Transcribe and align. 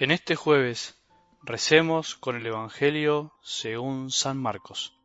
En 0.00 0.10
este 0.10 0.34
jueves 0.34 0.98
recemos 1.42 2.14
con 2.14 2.34
el 2.34 2.46
Evangelio 2.46 3.34
según 3.42 4.10
San 4.10 4.38
Marcos, 4.38 4.96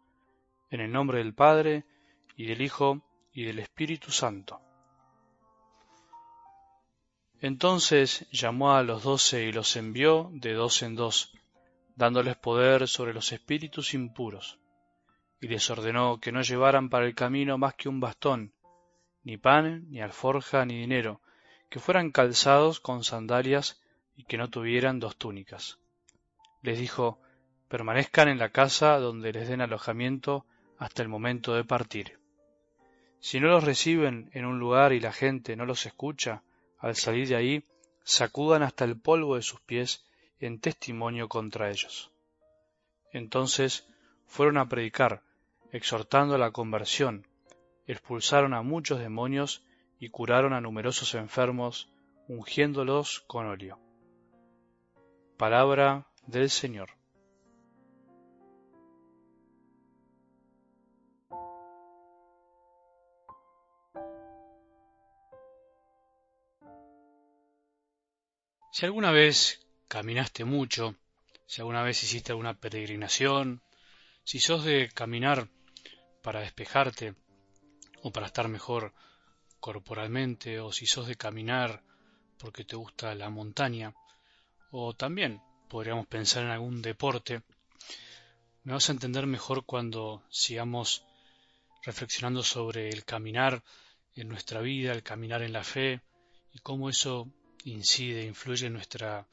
en 0.72 0.80
el 0.80 0.90
nombre 0.90 1.18
del 1.18 1.34
Padre, 1.34 1.84
y 2.38 2.46
del 2.46 2.62
Hijo, 2.62 3.02
y 3.34 3.44
del 3.44 3.60
Espíritu 3.60 4.14
Santo. 4.14 4.62
Entonces 7.42 8.26
llamó 8.32 8.74
a 8.74 8.84
los 8.84 9.04
doce 9.04 9.44
y 9.44 9.52
los 9.52 9.76
envió 9.76 10.30
de 10.32 10.54
dos 10.54 10.82
en 10.82 10.96
dos, 10.96 11.34
dándoles 11.98 12.38
poder 12.38 12.88
sobre 12.88 13.14
los 13.14 13.34
espíritus 13.34 13.94
impuros, 13.94 14.60
y 15.42 15.50
les 15.50 15.70
ordenó 15.70 16.22
que 16.22 16.32
no 16.32 16.42
llevaran 16.42 16.90
para 16.90 17.06
el 17.06 17.16
camino 17.16 17.58
más 17.58 17.74
que 17.74 17.90
un 17.90 18.00
bastón, 18.00 18.54
ni 19.26 19.36
pan, 19.36 19.90
ni 19.90 20.00
alforja, 20.00 20.64
ni 20.66 20.80
dinero, 20.80 21.20
que 21.70 21.82
fueran 21.82 22.12
calzados 22.12 22.80
con 22.80 23.04
sandalias 23.04 23.82
y 24.16 24.24
que 24.24 24.38
no 24.38 24.50
tuvieran 24.50 25.00
dos 25.00 25.18
túnicas. 25.18 25.80
Les 26.62 26.80
dijo, 26.80 27.20
permanezcan 27.68 28.30
en 28.30 28.40
la 28.40 28.50
casa 28.50 29.00
donde 29.00 29.34
les 29.34 29.48
den 29.48 29.62
alojamiento 29.62 30.46
hasta 30.78 31.02
el 31.02 31.10
momento 31.10 31.54
de 31.54 31.64
partir. 31.64 32.20
Si 33.20 33.40
no 33.40 33.48
los 33.48 33.64
reciben 33.64 34.30
en 34.34 34.46
un 34.46 34.60
lugar 34.60 34.94
y 34.94 35.00
la 35.00 35.12
gente 35.12 35.56
no 35.56 35.66
los 35.66 35.86
escucha, 35.86 36.44
al 36.80 36.96
salir 36.96 37.28
de 37.28 37.36
ahí, 37.36 37.64
sacudan 38.04 38.62
hasta 38.62 38.86
el 38.86 39.00
polvo 39.00 39.36
de 39.36 39.42
sus 39.42 39.62
pies 39.62 40.06
en 40.40 40.60
testimonio 40.60 41.28
contra 41.28 41.70
ellos. 41.70 42.12
Entonces 43.12 43.88
fueron 44.28 44.58
a 44.58 44.68
predicar, 44.68 45.24
exhortando 45.72 46.36
a 46.36 46.38
la 46.38 46.52
conversión, 46.52 47.26
expulsaron 47.88 48.54
a 48.54 48.62
muchos 48.62 49.00
demonios 49.00 49.64
y 50.00 50.10
curaron 50.10 50.54
a 50.54 50.62
numerosos 50.62 51.16
enfermos, 51.16 51.90
ungiéndolos 52.28 53.22
con 53.22 53.48
óleo. 53.48 53.85
Palabra 55.38 56.08
del 56.28 56.50
Señor. 56.50 56.92
Si 68.72 68.86
alguna 68.86 69.12
vez 69.12 69.60
caminaste 69.90 70.46
mucho, 70.46 70.96
si 71.46 71.60
alguna 71.60 71.84
vez 71.84 72.02
hiciste 72.02 72.32
alguna 72.32 72.54
peregrinación, 72.54 73.62
si 74.24 74.40
sos 74.40 74.64
de 74.64 74.90
caminar 74.94 75.50
para 76.22 76.40
despejarte 76.40 77.14
o 78.04 78.12
para 78.12 78.28
estar 78.28 78.48
mejor 78.48 78.94
corporalmente, 79.60 80.62
o 80.62 80.72
si 80.72 80.86
sos 80.86 81.08
de 81.08 81.16
caminar 81.16 81.84
porque 82.38 82.64
te 82.64 82.78
gusta 82.78 83.16
la 83.16 83.30
montaña, 83.30 83.94
o 84.78 84.94
también 84.94 85.42
podríamos 85.70 86.06
pensar 86.06 86.44
en 86.44 86.50
algún 86.50 86.82
deporte, 86.82 87.42
me 88.64 88.74
vas 88.74 88.90
a 88.90 88.92
entender 88.92 89.26
mejor 89.26 89.64
cuando 89.64 90.22
sigamos 90.30 91.06
reflexionando 91.84 92.44
sobre 92.44 92.90
el 92.90 93.06
caminar 93.06 93.64
en 94.16 94.28
nuestra 94.28 94.60
vida, 94.60 94.92
el 94.92 95.02
caminar 95.02 95.44
en 95.44 95.54
la 95.54 95.64
fe 95.64 96.02
y 96.52 96.60
cómo 96.60 96.90
eso 96.90 97.30
incide, 97.64 98.26
influye 98.26 98.68
en 98.68 98.74
nuestra 98.74 99.26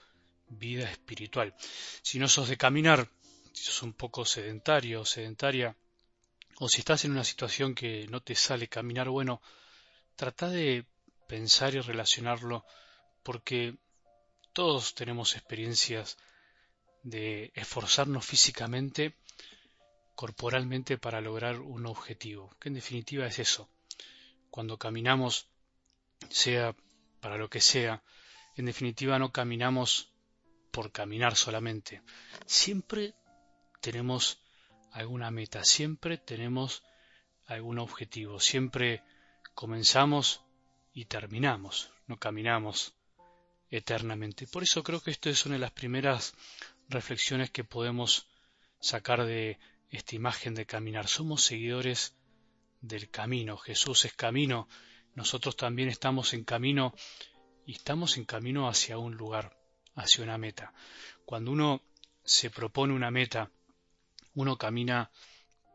vida 0.49 0.89
espiritual. 0.89 1.55
Si 2.03 2.21
no 2.21 2.29
sos 2.29 2.49
de 2.49 2.56
caminar, 2.56 3.11
si 3.53 3.65
sos 3.65 3.83
un 3.83 3.95
poco 3.95 4.25
sedentario 4.25 5.01
o 5.01 5.05
sedentaria, 5.05 5.77
o 6.61 6.69
si 6.69 6.79
estás 6.83 7.05
en 7.05 7.12
una 7.12 7.25
situación 7.25 7.75
que 7.75 8.06
no 8.09 8.21
te 8.21 8.37
sale 8.37 8.69
caminar, 8.69 9.09
bueno, 9.09 9.43
trata 10.15 10.49
de 10.51 10.84
pensar 11.27 11.75
y 11.75 11.81
relacionarlo 11.81 12.65
porque 13.25 13.75
todos 14.53 14.95
tenemos 14.95 15.35
experiencias 15.35 16.19
de 17.03 17.53
esforzarnos 17.55 18.25
físicamente, 18.25 19.17
corporalmente 20.15 20.99
para 20.99 21.21
lograr 21.21 21.61
un 21.61 21.87
objetivo, 21.87 22.55
que 22.61 22.69
en 22.69 22.75
definitiva 22.75 23.27
es 23.27 23.39
eso. 23.39 23.69
Cuando 24.51 24.79
caminamos, 24.79 25.49
sea 26.29 26.77
para 27.21 27.39
lo 27.39 27.49
que 27.49 27.61
sea, 27.61 28.03
en 28.57 28.67
definitiva 28.67 29.19
no 29.19 29.33
caminamos 29.33 30.13
por 30.71 30.93
caminar 30.93 31.37
solamente. 31.37 32.03
Siempre 32.47 33.15
tenemos 33.81 34.41
alguna 34.91 35.31
meta, 35.31 35.65
siempre 35.65 36.19
tenemos 36.19 36.83
algún 37.47 37.79
objetivo, 37.79 38.39
siempre 38.39 39.03
comenzamos 39.55 40.45
y 40.93 41.07
terminamos, 41.07 41.91
no 42.07 42.19
caminamos 42.19 42.95
eternamente. 43.72 44.47
Por 44.47 44.62
eso 44.62 44.83
creo 44.83 45.00
que 45.00 45.10
esto 45.10 45.31
es 45.31 45.47
una 45.47 45.55
de 45.55 45.60
las 45.60 45.72
primeras 45.72 46.34
reflexiones 46.88 47.50
que 47.50 47.65
podemos 47.65 48.28
sacar 48.81 49.25
de 49.25 49.59
esta 49.91 50.15
imagen 50.15 50.55
de 50.55 50.66
caminar. 50.66 51.09
Somos 51.09 51.43
seguidores 51.43 52.15
del 52.83 53.09
camino. 53.10 53.56
Jesús 53.56 54.05
es 54.05 54.12
camino. 54.12 54.69
Nosotros 55.15 55.56
también 55.56 55.88
estamos 55.88 56.34
en 56.34 56.44
camino 56.44 56.94
y 57.65 57.72
estamos 57.72 58.19
en 58.19 58.27
camino 58.27 58.69
hacia 58.69 58.99
un 58.99 59.16
lugar, 59.16 59.56
hacia 59.94 60.22
una 60.22 60.37
meta. 60.37 60.75
Cuando 61.25 61.50
uno 61.50 61.83
se 62.25 62.50
propone 62.50 62.93
una 62.93 63.10
meta, 63.10 63.50
uno 64.34 64.59
camina 64.59 65.10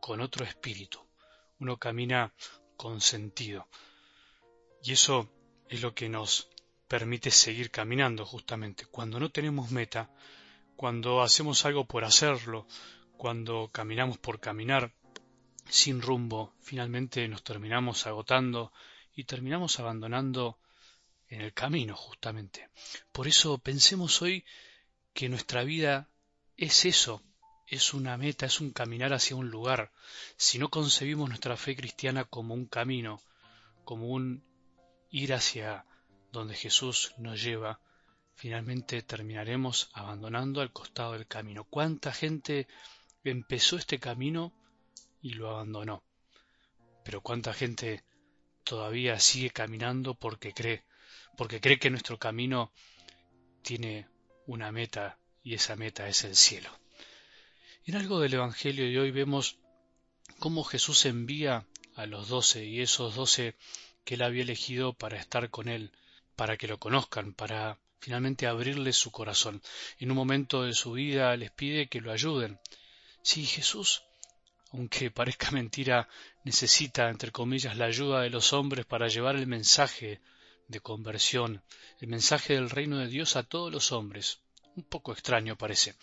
con 0.00 0.20
otro 0.20 0.44
espíritu, 0.44 1.00
uno 1.58 1.78
camina 1.78 2.32
con 2.76 3.00
sentido. 3.00 3.66
Y 4.84 4.92
eso 4.92 5.28
es 5.68 5.82
lo 5.82 5.94
que 5.94 6.08
nos 6.08 6.48
permite 6.88 7.30
seguir 7.30 7.70
caminando 7.70 8.24
justamente. 8.24 8.86
Cuando 8.86 9.20
no 9.20 9.30
tenemos 9.30 9.70
meta, 9.70 10.10
cuando 10.74 11.22
hacemos 11.22 11.64
algo 11.64 11.84
por 11.86 12.04
hacerlo, 12.04 12.66
cuando 13.16 13.70
caminamos 13.70 14.18
por 14.18 14.40
caminar 14.40 14.92
sin 15.68 16.00
rumbo, 16.00 16.54
finalmente 16.60 17.28
nos 17.28 17.44
terminamos 17.44 18.06
agotando 18.06 18.72
y 19.14 19.24
terminamos 19.24 19.78
abandonando 19.80 20.58
en 21.28 21.42
el 21.42 21.52
camino 21.52 21.94
justamente. 21.94 22.70
Por 23.12 23.28
eso 23.28 23.58
pensemos 23.58 24.22
hoy 24.22 24.44
que 25.12 25.28
nuestra 25.28 25.64
vida 25.64 26.08
es 26.56 26.86
eso, 26.86 27.22
es 27.66 27.92
una 27.92 28.16
meta, 28.16 28.46
es 28.46 28.60
un 28.60 28.70
caminar 28.70 29.12
hacia 29.12 29.36
un 29.36 29.50
lugar. 29.50 29.92
Si 30.36 30.58
no 30.58 30.70
concebimos 30.70 31.28
nuestra 31.28 31.56
fe 31.56 31.76
cristiana 31.76 32.24
como 32.24 32.54
un 32.54 32.66
camino, 32.66 33.20
como 33.84 34.08
un 34.08 34.42
ir 35.10 35.34
hacia 35.34 35.84
donde 36.32 36.54
Jesús 36.54 37.14
nos 37.18 37.42
lleva, 37.42 37.80
finalmente 38.34 39.02
terminaremos 39.02 39.90
abandonando 39.92 40.60
al 40.60 40.72
costado 40.72 41.12
del 41.12 41.26
camino. 41.26 41.64
¿Cuánta 41.64 42.12
gente 42.12 42.66
empezó 43.24 43.76
este 43.76 43.98
camino 43.98 44.52
y 45.22 45.34
lo 45.34 45.50
abandonó? 45.50 46.02
Pero 47.04 47.20
cuánta 47.20 47.52
gente 47.54 48.04
todavía 48.64 49.18
sigue 49.18 49.50
caminando 49.50 50.14
porque 50.14 50.52
cree, 50.52 50.84
porque 51.36 51.60
cree 51.60 51.78
que 51.78 51.90
nuestro 51.90 52.18
camino 52.18 52.72
tiene 53.62 54.08
una 54.46 54.70
meta 54.72 55.18
y 55.42 55.54
esa 55.54 55.76
meta 55.76 56.08
es 56.08 56.24
el 56.24 56.36
cielo. 56.36 56.70
En 57.84 57.96
algo 57.96 58.20
del 58.20 58.34
Evangelio 58.34 58.84
de 58.84 59.00
hoy 59.00 59.10
vemos 59.10 59.58
cómo 60.38 60.62
Jesús 60.62 61.06
envía 61.06 61.66
a 61.94 62.06
los 62.06 62.28
doce 62.28 62.66
y 62.66 62.80
esos 62.82 63.14
doce 63.14 63.56
que 64.04 64.14
él 64.14 64.22
había 64.22 64.42
elegido 64.42 64.92
para 64.92 65.18
estar 65.18 65.50
con 65.50 65.68
él 65.68 65.90
para 66.38 66.56
que 66.56 66.68
lo 66.68 66.78
conozcan, 66.78 67.34
para 67.34 67.80
finalmente 67.98 68.46
abrirles 68.46 68.96
su 68.96 69.10
corazón. 69.10 69.60
En 69.98 70.12
un 70.12 70.16
momento 70.16 70.62
de 70.62 70.72
su 70.72 70.92
vida 70.92 71.36
les 71.36 71.50
pide 71.50 71.88
que 71.88 72.00
lo 72.00 72.12
ayuden. 72.12 72.60
Sí, 73.22 73.44
Jesús, 73.44 74.04
aunque 74.70 75.10
parezca 75.10 75.50
mentira, 75.60 76.08
necesita, 76.44 77.10
entre 77.10 77.32
comillas, 77.32 77.76
la 77.76 77.86
ayuda 77.86 78.20
de 78.20 78.30
los 78.30 78.52
hombres 78.52 78.86
para 78.86 79.08
llevar 79.08 79.34
el 79.34 79.48
mensaje 79.48 80.20
de 80.68 80.78
conversión, 80.78 81.64
el 82.00 82.06
mensaje 82.06 82.54
del 82.54 82.70
reino 82.70 82.98
de 82.98 83.08
Dios 83.08 83.34
a 83.34 83.42
todos 83.42 83.72
los 83.72 83.90
hombres. 83.90 84.38
Un 84.76 84.84
poco 84.84 85.12
extraño 85.12 85.58
parece. 85.58 85.96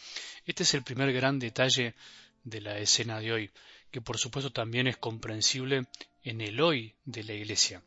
Este 0.45 0.63
es 0.63 0.73
el 0.73 0.83
primer 0.83 1.13
gran 1.13 1.39
detalle 1.39 1.95
de 2.43 2.59
la 2.59 2.77
escena 2.77 3.21
de 3.21 3.31
hoy, 3.31 3.51
que 3.89 4.01
por 4.01 4.17
supuesto 4.17 4.51
también 4.51 4.87
es 4.87 4.97
comprensible 4.97 5.87
en 6.23 6.41
el 6.41 6.59
hoy 6.59 6.93
de 7.05 7.23
la 7.23 7.31
Iglesia. 7.31 7.81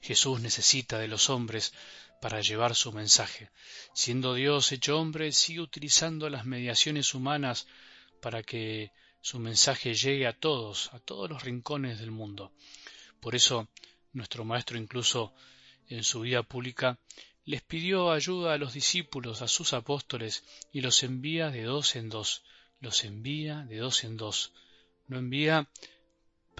Jesús 0.00 0.40
necesita 0.40 0.98
de 0.98 1.08
los 1.08 1.30
hombres 1.30 1.72
para 2.20 2.40
llevar 2.40 2.74
su 2.74 2.92
mensaje. 2.92 3.50
Siendo 3.94 4.34
Dios 4.34 4.72
hecho 4.72 4.98
hombre, 4.98 5.32
sigue 5.32 5.60
utilizando 5.60 6.28
las 6.28 6.44
mediaciones 6.44 7.14
humanas 7.14 7.66
para 8.20 8.42
que 8.42 8.92
su 9.20 9.38
mensaje 9.38 9.94
llegue 9.94 10.26
a 10.26 10.32
todos, 10.32 10.92
a 10.92 10.98
todos 10.98 11.28
los 11.28 11.42
rincones 11.42 11.98
del 11.98 12.10
mundo. 12.10 12.52
Por 13.20 13.34
eso, 13.34 13.68
nuestro 14.12 14.44
Maestro 14.44 14.78
incluso 14.78 15.34
en 15.88 16.04
su 16.04 16.20
vida 16.20 16.42
pública 16.42 16.98
les 17.44 17.62
pidió 17.62 18.12
ayuda 18.12 18.54
a 18.54 18.58
los 18.58 18.74
discípulos, 18.74 19.42
a 19.42 19.48
sus 19.48 19.72
apóstoles, 19.72 20.44
y 20.72 20.82
los 20.82 21.02
envía 21.02 21.50
de 21.50 21.62
dos 21.62 21.96
en 21.96 22.08
dos, 22.08 22.44
los 22.80 23.04
envía 23.04 23.64
de 23.68 23.78
dos 23.78 24.04
en 24.04 24.16
dos. 24.16 24.52
No 25.08 25.18
envía 25.18 25.68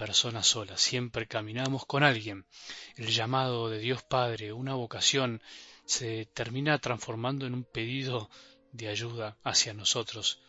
persona 0.01 0.41
sola, 0.41 0.79
siempre 0.79 1.27
caminamos 1.27 1.85
con 1.85 2.01
alguien. 2.01 2.47
El 2.95 3.09
llamado 3.09 3.69
de 3.69 3.77
Dios 3.77 4.01
Padre, 4.01 4.51
una 4.51 4.73
vocación, 4.73 5.43
se 5.85 6.25
termina 6.25 6.79
transformando 6.79 7.45
en 7.45 7.53
un 7.53 7.63
pedido 7.63 8.31
de 8.71 8.87
ayuda 8.87 9.37
hacia 9.43 9.75
nosotros 9.75 10.41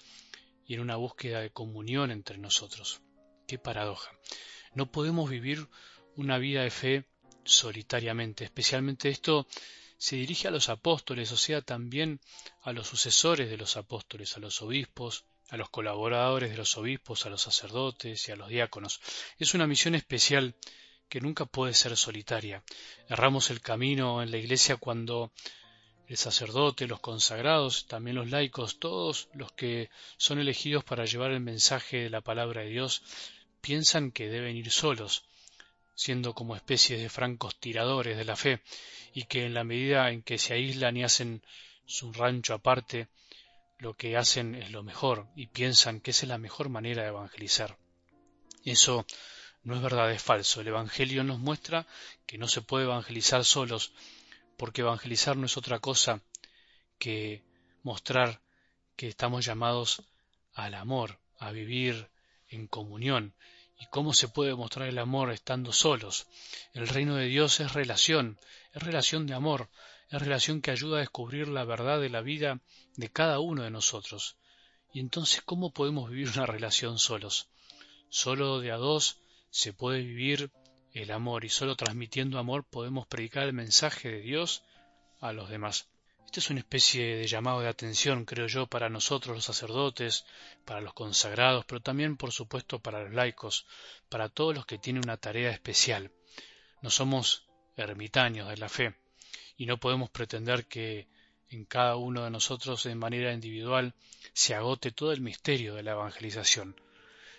y 0.67 0.73
en 0.73 0.81
una 0.81 0.97
búsqueda 0.97 1.41
de 1.41 1.51
comunión 1.51 2.11
entre 2.11 2.39
nosotros. 2.39 3.03
Qué 3.47 3.59
paradoja. 3.59 4.11
No 4.75 4.91
podemos 4.91 5.29
vivir 5.29 5.69
una 6.17 6.39
vida 6.39 6.63
de 6.63 6.71
fe 6.71 7.05
solitariamente. 7.45 8.45
Especialmente 8.45 9.11
esto 9.11 9.47
se 9.99 10.17
dirige 10.17 10.49
a 10.49 10.51
los 10.51 10.71
apóstoles, 10.71 11.31
o 11.31 11.37
sea, 11.37 11.61
también 11.61 12.21
a 12.63 12.73
los 12.73 12.87
sucesores 12.87 13.51
de 13.51 13.59
los 13.59 13.77
apóstoles, 13.77 14.35
a 14.35 14.41
los 14.41 14.63
obispos, 14.63 15.27
a 15.53 15.59
los 15.59 15.69
colaboradores 15.69 16.51
de 16.51 16.57
los 16.57 16.79
obispos, 16.79 17.27
a 17.27 17.29
los 17.29 17.43
sacerdotes 17.43 18.27
y 18.27 18.33
a 18.33 18.37
los 18.37 18.49
diáconos. 18.49 19.03
Es 19.39 19.53
una 19.53 19.67
misión 19.67 19.95
especial 19.95 20.55
que 21.11 21.21
nunca 21.21 21.45
puede 21.45 21.75
ser 21.75 21.95
solitaria. 21.99 22.65
Erramos 23.07 23.51
el 23.51 23.61
camino 23.61 24.23
en 24.23 24.31
la 24.31 24.39
iglesia 24.39 24.77
cuando 24.77 25.31
el 26.09 26.17
sacerdote, 26.17 26.87
los 26.87 27.01
consagrados, 27.01 27.87
también 27.87 28.17
los 28.17 28.31
laicos, 28.31 28.79
todos 28.79 29.29
los 29.35 29.53
que 29.53 29.91
son 30.17 30.39
elegidos 30.39 30.85
para 30.85 31.05
llevar 31.05 31.33
el 31.33 31.41
mensaje 31.41 31.99
de 31.99 32.09
la 32.09 32.23
palabra 32.23 32.63
de 32.63 32.71
Dios, 32.71 33.03
piensan 33.61 34.11
que 34.11 34.31
deben 34.31 34.57
ir 34.57 34.71
solos, 34.71 35.27
siendo 35.95 36.33
como 36.33 36.57
especies 36.57 36.99
de 36.99 37.11
francos 37.11 37.61
tiradores 37.61 38.17
de 38.17 38.25
la 38.25 38.37
fe, 38.37 38.63
y 39.13 39.25
que 39.25 39.45
en 39.45 39.53
la 39.53 39.65
medida 39.65 40.11
en 40.11 40.23
que 40.23 40.39
se 40.39 40.55
aíslan 40.55 40.97
y 40.97 41.05
hacen 41.05 41.43
su 41.85 42.11
rancho 42.11 42.55
aparte, 42.55 43.09
lo 43.83 43.95
que 43.95 44.17
hacen 44.17 44.55
es 44.55 44.71
lo 44.71 44.85
mejor 44.85 45.27
y 45.35 45.49
piensan 45.49 46.01
que 46.01 46.13
esa 46.13 46.25
es 46.25 46.29
la 46.29 46.39
mejor 46.39 46.69
manera 46.69 47.03
de 47.03 47.09
evangelizar. 47.09 47.77
Eso 48.65 49.05
no 49.65 49.75
es 49.75 49.83
verdad, 49.83 50.13
es 50.13 50.23
falso. 50.23 50.61
El 50.61 50.69
Evangelio 50.69 51.25
nos 51.25 51.41
muestra 51.41 51.85
que 52.25 52.39
no 52.39 52.47
se 52.47 52.63
puede 52.63 52.85
evangelizar 52.85 53.45
solos, 53.45 53.93
porque 54.57 54.83
evangelizar 54.83 55.37
no 55.37 55.47
es 55.47 55.57
otra 55.57 55.81
cosa 55.81 56.21
que 57.01 57.43
mostrar 57.83 58.41
que 58.95 59.09
estamos 59.09 59.45
llamados 59.45 60.05
al 60.55 60.75
amor, 60.75 61.19
a 61.41 61.51
vivir 61.51 62.09
en 62.51 62.69
comunión, 62.69 63.35
¿Y 63.83 63.87
cómo 63.87 64.15
se 64.15 64.29
puede 64.29 64.55
mostrar 64.55 64.89
el 64.89 64.99
amor 64.99 65.33
estando 65.33 65.73
solos? 65.73 66.29
El 66.73 66.87
reino 66.87 67.17
de 67.17 67.27
Dios 67.27 67.59
es 67.59 67.73
relación, 67.73 68.39
es 68.73 68.81
relación 68.81 69.27
de 69.27 69.35
amor, 69.35 69.71
es 70.13 70.21
relación 70.21 70.61
que 70.61 70.71
ayuda 70.71 70.99
a 70.99 71.01
descubrir 71.01 71.49
la 71.49 71.65
verdad 71.65 71.99
de 71.99 72.11
la 72.11 72.21
vida 72.21 72.61
de 72.97 73.09
cada 73.11 73.41
uno 73.41 73.63
de 73.63 73.71
nosotros. 73.71 74.37
Y 74.93 75.01
entonces, 75.01 75.41
¿cómo 75.41 75.73
podemos 75.73 76.11
vivir 76.11 76.29
una 76.35 76.45
relación 76.45 76.99
solos? 76.99 77.49
Solo 78.11 78.61
de 78.61 78.73
a 78.73 78.77
dos 78.77 79.21
se 79.49 79.73
puede 79.73 80.03
vivir 80.03 80.51
el 80.93 81.11
amor 81.13 81.47
y 81.47 81.49
solo 81.49 81.77
transmitiendo 81.77 82.39
amor 82.39 82.65
podemos 82.69 83.07
predicar 83.07 83.45
el 83.45 83.55
mensaje 83.55 84.11
de 84.11 84.21
Dios 84.21 84.63
a 85.19 85.33
los 85.33 85.49
demás. 85.49 85.89
Este 86.27 86.41
es 86.41 86.51
una 86.51 86.61
especie 86.61 87.17
de 87.17 87.27
llamado 87.27 87.61
de 87.61 87.69
atención, 87.69 88.27
creo 88.27 88.49
yo, 88.49 88.67
para 88.67 88.91
nosotros 88.91 89.35
los 89.35 89.47
sacerdotes, 89.47 90.27
para 90.67 90.83
los 90.83 90.93
consagrados, 90.93 91.65
pero 91.65 91.81
también, 91.81 92.19
por 92.19 92.33
supuesto, 92.33 92.81
para 92.81 93.03
los 93.03 93.15
laicos, 93.15 93.67
para 94.11 94.29
todos 94.29 94.55
los 94.55 94.67
que 94.67 94.77
tienen 94.77 95.05
una 95.05 95.17
tarea 95.17 95.51
especial. 95.51 96.13
No 96.83 96.91
somos 96.91 97.49
ermitaños 97.77 98.51
de 98.51 98.59
la 98.59 98.69
fe 98.69 99.02
y 99.63 99.67
no 99.67 99.79
podemos 99.79 100.11
pretender 100.11 100.67
que 100.67 101.07
en 101.49 101.65
cada 101.65 101.95
uno 101.95 102.25
de 102.25 102.31
nosotros 102.31 102.83
de 102.83 102.97
manera 102.97 103.33
individual 103.33 103.95
se 104.33 104.57
agote 104.57 104.91
todo 104.91 105.13
el 105.13 105.21
misterio 105.21 105.77
de 105.77 105.85
la 105.85 105.93
evangelización. 105.93 106.75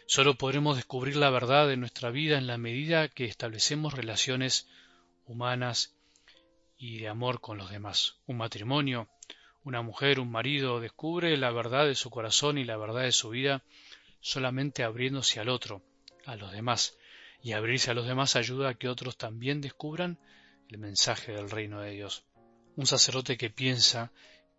Solo 0.06 0.36
podremos 0.36 0.78
descubrir 0.78 1.18
la 1.18 1.30
verdad 1.30 1.68
de 1.68 1.75
nuestra 1.75 2.12
vida 2.12 2.38
en 2.38 2.48
la 2.48 2.58
medida 2.58 3.10
que 3.10 3.25
establecemos 3.25 3.94
relaciones 3.94 4.70
humanas 5.25 5.98
y 6.78 7.00
de 7.00 7.10
amor 7.10 7.42
con 7.42 7.58
los 7.58 7.70
demás. 7.70 8.16
Un 8.25 8.38
matrimonio, 8.38 9.10
una 9.66 9.81
mujer, 9.81 10.22
un 10.22 10.31
marido, 10.31 10.80
descubre 10.80 11.36
la 11.36 11.52
verdad 11.52 11.88
de 11.88 11.96
su 11.96 12.10
corazón 12.10 12.58
y 12.58 12.64
la 12.64 12.78
verdad 12.78 13.02
de 13.02 13.12
su 13.12 13.31
vida 13.31 13.64
solamente 14.22 14.86
abriéndose 14.86 15.42
al 15.42 15.50
otro, 15.50 15.81
a 16.25 16.38
los 16.38 16.54
demás, 16.54 16.98
y 17.42 17.52
abrirse 17.52 17.92
a 17.92 17.94
los 17.94 18.08
demás 18.08 18.38
ayuda 18.38 18.70
a 18.70 18.75
que 18.75 18.88
otros 18.88 19.18
también 19.18 19.60
descubran 19.60 20.20
el 20.69 20.77
mensaje 20.77 21.31
del 21.31 21.50
reino 21.50 21.81
de 21.81 21.92
Dios. 21.92 22.24
Un 22.75 22.88
sacerdote 22.88 23.38
que 23.38 23.50
piensa 23.50 24.12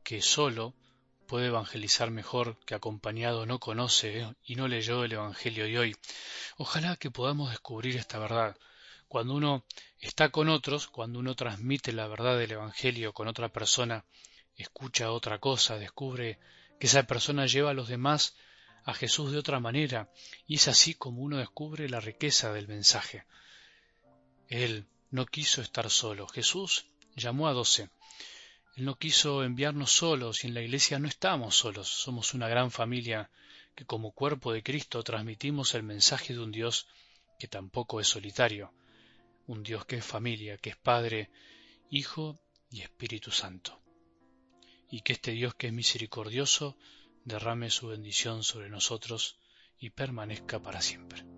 que 0.03 0.23
solo 0.23 0.75
puede 1.27 1.47
evangelizar 1.47 2.11
mejor 2.11 2.59
que 2.67 2.75
acompañado 2.75 3.47
no 3.47 3.59
conoce 3.59 4.35
y 4.45 4.56
no 4.56 4.69
leyó 4.69 5.05
el 5.05 5.12
Evangelio 5.12 5.65
de 5.65 5.79
hoy. 5.79 5.97
Ojalá 6.56 6.97
que 6.97 7.11
podamos 7.11 7.51
descubrir 7.51 7.97
esta 7.97 8.19
verdad, 8.19 8.56
cuando 9.09 9.35
uno 9.35 9.65
está 9.99 10.31
con 10.31 10.49
otros, 10.49 10.87
cuando 10.87 11.19
uno 11.19 11.35
transmite 11.35 11.93
la 11.93 12.06
verdad 12.06 12.39
del 12.39 12.53
Evangelio 12.53 13.12
con 13.12 13.29
otra 13.29 13.49
persona, 13.49 14.05
escucha 14.56 15.11
otra 15.11 15.39
cosa, 15.39 15.79
descubre 15.79 16.39
que 16.79 16.87
esa 16.87 17.05
persona 17.05 17.47
lleva 17.47 17.71
a 17.71 17.75
los 17.75 17.89
demás 17.89 18.37
a 18.85 18.93
Jesús 18.93 19.33
de 19.33 19.39
otra 19.39 19.61
manera, 19.61 20.11
y 20.47 20.56
es 20.56 20.69
así 20.69 20.95
como 20.95 21.23
uno 21.23 21.39
descubre 21.39 21.89
la 21.89 22.01
riqueza 22.01 22.53
del 22.53 22.69
mensaje. 22.69 23.25
Él 24.49 24.87
no 25.15 25.27
quiso 25.27 25.63
estar 25.63 25.89
solo. 25.91 26.27
Jesús 26.29 26.87
llamó 27.15 27.49
a 27.49 27.53
doce. 27.53 27.89
Él 28.77 28.85
no 28.85 28.97
quiso 28.97 29.45
enviarnos 29.45 29.93
solos 29.93 30.45
y 30.45 30.49
en 30.49 30.55
la 30.55 30.63
iglesia 30.63 30.99
no 30.99 31.09
estamos 31.09 31.57
solos. 31.57 31.89
Somos 31.89 32.35
una 32.35 32.49
gran 32.49 32.71
familia 32.71 33.31
que 33.75 33.85
como 33.85 34.13
cuerpo 34.13 34.53
de 34.53 34.63
Cristo 34.63 35.03
transmitimos 35.03 35.75
el 35.75 35.83
mensaje 35.83 36.35
de 36.35 36.41
un 36.41 36.53
Dios 36.53 36.87
que 37.39 37.49
tampoco 37.49 38.01
es 38.01 38.09
solitario 38.09 38.73
un 39.47 39.63
Dios 39.63 39.85
que 39.85 39.97
es 39.97 40.05
familia, 40.05 40.57
que 40.57 40.71
es 40.71 40.77
Padre, 40.77 41.31
Hijo 41.91 42.41
y 42.71 42.83
Espíritu 42.83 43.31
Santo. 43.31 43.81
Y 44.91 45.03
que 45.03 45.13
este 45.13 45.33
Dios 45.33 45.55
que 45.55 45.69
es 45.69 45.73
misericordioso 45.73 46.77
derrame 47.25 47.71
su 47.71 47.89
bendición 47.89 48.43
sobre 48.43 48.71
nosotros 48.71 49.37
y 49.79 49.91
permanezca 49.91 50.61
para 50.63 50.81
siempre. 50.81 51.34